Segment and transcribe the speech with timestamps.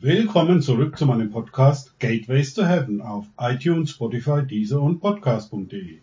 [0.00, 5.98] Willkommen zurück zu meinem Podcast Gateways to Heaven auf iTunes, Spotify, Deezer und Podcast.de.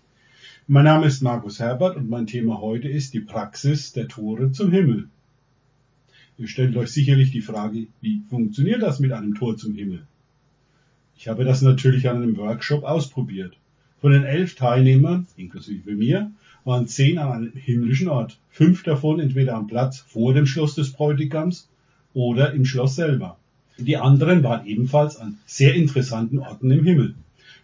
[0.67, 4.69] Mein Name ist Markus Herbert und mein Thema heute ist die Praxis der Tore zum
[4.69, 5.07] Himmel.
[6.37, 10.05] Ihr stellt euch sicherlich die Frage, wie funktioniert das mit einem Tor zum Himmel?
[11.15, 13.55] Ich habe das natürlich an einem Workshop ausprobiert.
[14.01, 16.33] Von den elf Teilnehmern, inklusive mir,
[16.65, 18.41] waren zehn an einem himmlischen Ort.
[18.49, 21.69] Fünf davon entweder am Platz vor dem Schloss des Bräutigams
[22.13, 23.37] oder im Schloss selber.
[23.77, 27.15] Die anderen waren ebenfalls an sehr interessanten Orten im Himmel.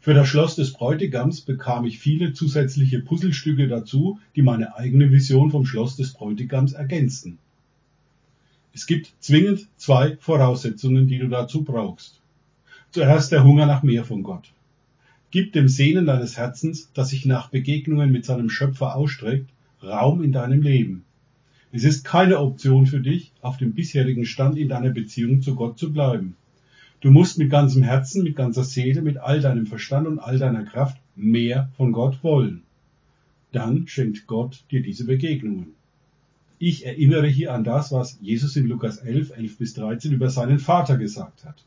[0.02, 5.52] Für das Schloss des Bräutigams bekam ich viele zusätzliche Puzzlestücke dazu, die meine eigene Vision
[5.52, 7.38] vom Schloss des Bräutigams ergänzten.
[8.74, 12.20] Es gibt zwingend zwei Voraussetzungen, die du dazu brauchst.
[12.92, 14.52] Zuerst der Hunger nach mehr von Gott.
[15.30, 19.50] Gib dem Sehnen deines Herzens, das sich nach Begegnungen mit seinem Schöpfer ausstreckt,
[19.82, 21.06] Raum in deinem Leben.
[21.74, 25.80] Es ist keine Option für dich, auf dem bisherigen Stand in deiner Beziehung zu Gott
[25.80, 26.36] zu bleiben.
[27.00, 30.64] Du musst mit ganzem Herzen, mit ganzer Seele, mit all deinem Verstand und all deiner
[30.64, 32.64] Kraft mehr von Gott wollen.
[33.54, 35.74] Dann schenkt Gott dir diese Begegnungen.
[36.60, 40.60] Ich erinnere hier an das, was Jesus in Lukas 11, 11 bis 13 über seinen
[40.60, 41.64] Vater gesagt hat.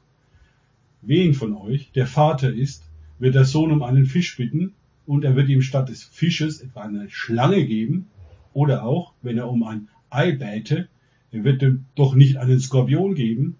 [1.00, 2.84] Wen von euch der Vater ist,
[3.18, 4.74] wird der Sohn um einen Fisch bitten
[5.06, 8.06] und er wird ihm statt des Fisches etwa eine Schlange geben
[8.52, 11.64] oder auch, wenn er um ein Ei er wird
[11.96, 13.56] doch nicht einen Skorpion geben.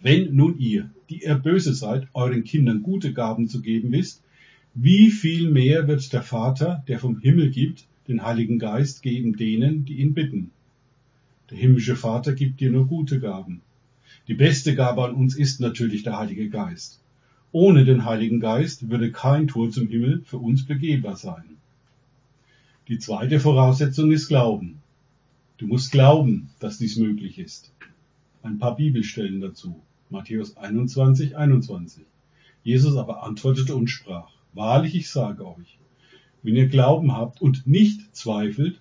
[0.00, 4.22] Wenn nun ihr, die ihr böse seid, euren Kindern gute Gaben zu geben wisst,
[4.74, 9.84] wie viel mehr wird der Vater, der vom Himmel gibt, den Heiligen Geist geben denen,
[9.86, 10.52] die ihn bitten.
[11.50, 13.62] Der himmlische Vater gibt dir nur gute Gaben.
[14.28, 17.00] Die beste Gabe an uns ist natürlich der Heilige Geist.
[17.50, 21.56] Ohne den Heiligen Geist würde kein Tor zum Himmel für uns begehbar sein.
[22.86, 24.80] Die zweite Voraussetzung ist Glauben.
[25.58, 27.72] Du musst glauben, dass dies möglich ist.
[28.44, 29.82] Ein paar Bibelstellen dazu.
[30.08, 32.04] Matthäus 21, 21.
[32.62, 35.78] Jesus aber antwortete und sprach, Wahrlich, ich sage euch,
[36.44, 38.80] wenn ihr Glauben habt und nicht zweifelt,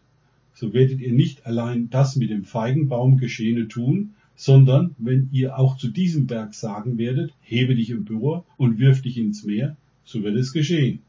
[0.53, 5.77] so werdet ihr nicht allein das mit dem Feigenbaum Geschehene tun, sondern wenn ihr auch
[5.77, 10.35] zu diesem Berg sagen werdet, hebe dich empor und wirf dich ins Meer, so wird
[10.35, 10.99] es geschehen.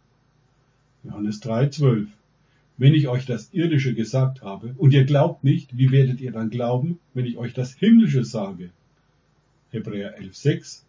[1.05, 2.09] Johannes 3, 12.
[2.81, 6.49] Wenn ich euch das Irdische gesagt habe und ihr glaubt nicht, wie werdet ihr dann
[6.49, 8.71] glauben, wenn ich euch das Himmlische sage?
[9.71, 10.83] Hebräer 11,6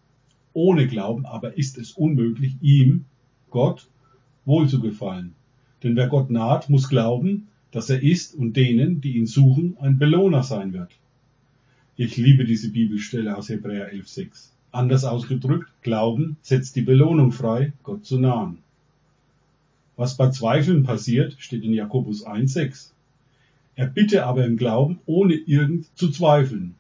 [0.54, 3.06] Ohne Glauben aber ist es unmöglich, ihm,
[3.50, 3.88] Gott,
[4.46, 5.34] wohlzugefallen.
[5.82, 9.98] Denn wer Gott naht, muss glauben, dass er ist und denen, die ihn suchen, ein
[9.98, 10.92] Belohner sein wird.
[11.96, 14.50] Ich liebe diese Bibelstelle aus Hebräer 11,6.
[14.72, 18.60] Anders ausgedrückt, Glauben setzt die Belohnung frei, Gott zu nahen.
[20.00, 22.92] Was bei Zweifeln passiert, steht in Jakobus 1,6.
[23.76, 26.76] Er bitte aber im Glauben, ohne irgend zu zweifeln.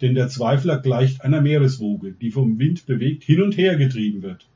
[0.00, 4.46] Denn der Zweifler gleicht einer Meereswoge, die vom Wind bewegt hin und her getrieben wird.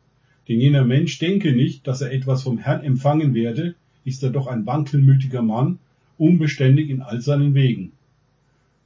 [0.48, 3.74] Denn jener Mensch denke nicht, dass er etwas vom Herrn empfangen werde,
[4.06, 5.78] ist er doch ein wankelmütiger Mann,
[6.16, 7.92] unbeständig in all seinen Wegen.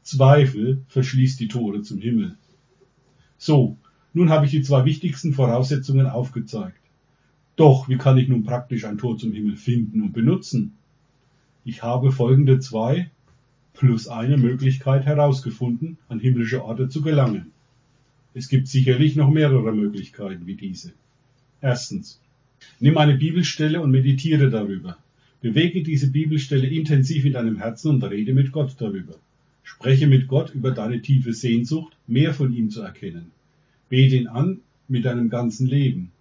[0.02, 2.34] Zweifel verschließt die Tore zum Himmel.
[3.38, 3.76] So,
[4.12, 6.79] nun habe ich die zwei wichtigsten Voraussetzungen aufgezeigt.
[7.56, 10.72] Doch, wie kann ich nun praktisch ein Tor zum Himmel finden und benutzen?
[11.64, 13.10] Ich habe folgende zwei
[13.74, 17.52] plus eine Möglichkeit herausgefunden, an himmlische Orte zu gelangen.
[18.34, 20.92] Es gibt sicherlich noch mehrere Möglichkeiten wie diese.
[21.60, 22.20] Erstens.
[22.78, 24.98] Nimm eine Bibelstelle und meditiere darüber.
[25.40, 29.14] Bewege diese Bibelstelle intensiv in deinem Herzen und rede mit Gott darüber.
[29.62, 33.30] Spreche mit Gott über deine tiefe Sehnsucht, mehr von ihm zu erkennen.
[33.88, 36.12] Bete ihn an mit deinem ganzen Leben.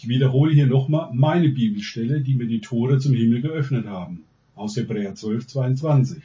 [0.00, 4.20] Ich wiederhole hier nochmal meine Bibelstelle, die mir die Tore zum Himmel geöffnet haben,
[4.54, 6.22] aus Hebräer 12, 22.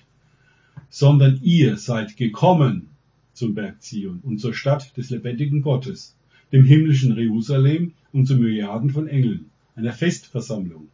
[0.92, 2.90] Sondern ihr seid gekommen
[3.34, 6.16] zum Berg Zion und zur Stadt des lebendigen Gottes,
[6.52, 10.90] dem himmlischen Jerusalem und zu Milliarden von Engeln, einer Festversammlung,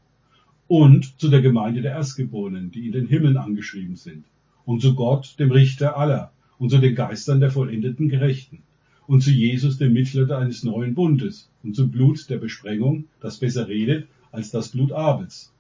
[0.70, 4.24] und zu der Gemeinde der Erstgeborenen, die in den Himmeln angeschrieben sind,
[4.64, 8.64] und zu Gott, dem Richter aller, und zu den Geistern der vollendeten Gerechten,
[9.10, 13.68] und zu Jesus, dem Mittler eines neuen Bundes, und zum Blut der Besprengung, das besser
[13.68, 15.52] redet als das Blut Abels.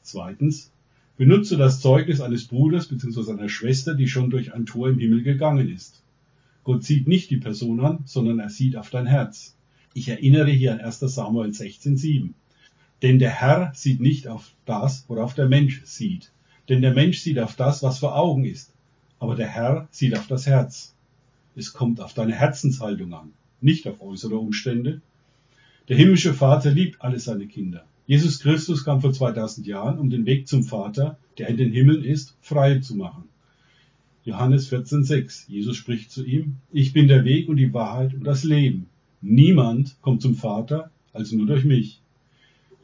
[0.00, 0.72] Zweitens,
[1.18, 3.32] benutze das Zeugnis eines Bruders bzw.
[3.32, 6.02] einer Schwester, die schon durch ein Tor im Himmel gegangen ist.
[6.64, 9.54] Gott sieht nicht die Person an, sondern er sieht auf dein Herz.
[9.92, 12.30] Ich erinnere hier an 1 Samuel 16,7.
[13.02, 16.32] Denn der Herr sieht nicht auf das, worauf der Mensch sieht.
[16.70, 18.72] Denn der Mensch sieht auf das, was vor Augen ist.
[19.18, 20.94] Aber der Herr sieht auf das Herz.
[21.58, 25.00] Es kommt auf deine Herzenshaltung an, nicht auf äußere Umstände.
[25.88, 27.84] Der himmlische Vater liebt alle seine Kinder.
[28.06, 32.04] Jesus Christus kam vor 2000 Jahren, um den Weg zum Vater, der in den Himmeln
[32.04, 33.24] ist, frei zu machen.
[34.22, 35.46] Johannes 14,6.
[35.48, 38.86] Jesus spricht zu ihm, ich bin der Weg und die Wahrheit und das Leben.
[39.20, 42.00] Niemand kommt zum Vater als nur durch mich.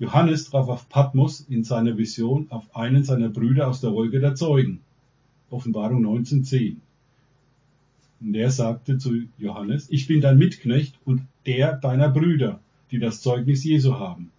[0.00, 4.34] Johannes traf auf Patmos in seiner Vision auf einen seiner Brüder aus der Wolke der
[4.34, 4.80] Zeugen.
[5.48, 6.78] Offenbarung 19,10.
[8.20, 13.20] Und er sagte zu Johannes, ich bin dein Mitknecht und der deiner Brüder, die das
[13.20, 14.30] Zeugnis Jesu haben.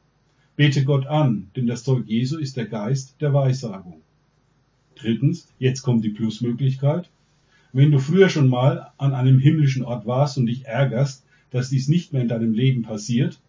[0.56, 4.02] Bete Gott an, denn das Zeug Jesu ist der Geist der Weissagung.
[4.96, 7.10] Drittens, jetzt kommt die Plusmöglichkeit.
[7.74, 11.90] Wenn du früher schon mal an einem himmlischen Ort warst und dich ärgerst, dass dies
[11.90, 13.42] nicht mehr in deinem Leben passiert,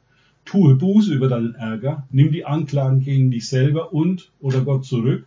[0.45, 5.27] tue Buße über deinen Ärger, nimm die Anklagen gegen dich selber und oder Gott zurück,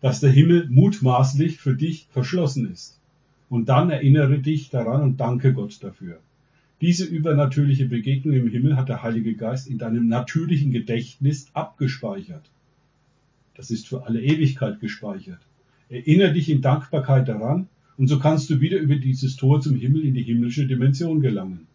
[0.00, 2.98] dass der Himmel mutmaßlich für dich verschlossen ist.
[3.48, 6.20] Und dann erinnere dich daran und danke Gott dafür.
[6.80, 12.50] Diese übernatürliche Begegnung im Himmel hat der Heilige Geist in deinem natürlichen Gedächtnis abgespeichert.
[13.54, 15.40] Das ist für alle Ewigkeit gespeichert.
[15.88, 20.04] Erinnere dich in Dankbarkeit daran und so kannst du wieder über dieses Tor zum Himmel
[20.04, 21.66] in die himmlische Dimension gelangen.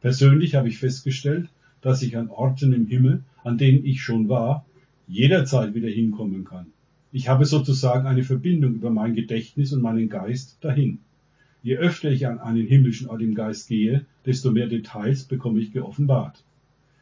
[0.00, 1.48] Persönlich habe ich festgestellt,
[1.82, 4.64] dass ich an Orten im Himmel, an denen ich schon war,
[5.06, 6.66] jederzeit wieder hinkommen kann.
[7.12, 10.98] Ich habe sozusagen eine Verbindung über mein Gedächtnis und meinen Geist dahin.
[11.62, 15.72] Je öfter ich an einen himmlischen Ort im Geist gehe, desto mehr Details bekomme ich
[15.72, 16.42] geoffenbart.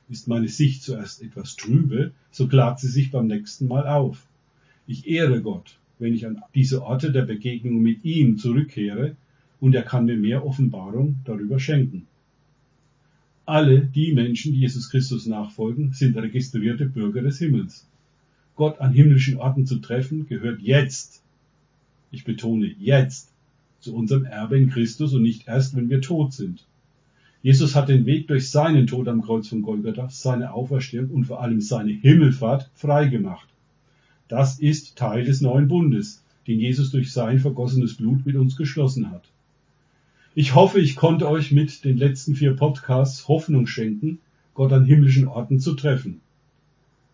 [0.09, 4.27] Ist meine Sicht zuerst etwas trübe, so klart sie sich beim nächsten Mal auf.
[4.87, 9.15] Ich ehre Gott, wenn ich an diese Orte der Begegnung mit ihm zurückkehre,
[9.61, 12.07] und er kann mir mehr Offenbarung darüber schenken.
[13.45, 17.87] Alle die Menschen, die Jesus Christus nachfolgen, sind registrierte Bürger des Himmels.
[18.59, 21.23] Gott an himmlischen Orten zu treffen, gehört jetzt,
[22.11, 23.33] ich betone jetzt,
[23.79, 26.67] zu unserem Erbe in Christus und nicht erst, wenn wir tot sind.
[27.41, 31.41] Jesus hat den Weg durch seinen Tod am Kreuz von Golgatha, seine Auferstehung und vor
[31.41, 33.49] allem seine Himmelfahrt freigemacht.
[34.27, 39.13] Das ist Teil des neuen Bundes, den Jesus durch sein vergossenes Blut mit uns geschlossen
[39.13, 39.23] hat.
[40.35, 44.19] Ich hoffe, ich konnte euch mit den letzten vier Podcasts Hoffnung schenken,
[44.55, 46.23] Gott an himmlischen Orten zu treffen.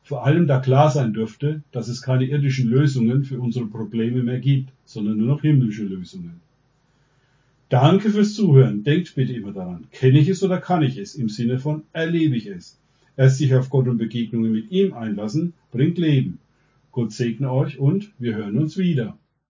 [0.04, 4.38] Vor allem da klar sein dürfte, dass es keine irdischen Lösungen für unsere Probleme mehr
[4.38, 6.40] gibt, sondern nur noch himmlische Lösungen.
[7.70, 8.84] Danke fürs Zuhören.
[8.84, 11.14] Denkt bitte immer daran, kenne ich es oder kann ich es?
[11.14, 12.78] Im Sinne von erlebe ich es.
[13.16, 16.38] Erst sich auf Gott und Begegnungen mit ihm einlassen, bringt Leben.
[16.92, 19.16] Gott segne euch und wir hören uns wieder.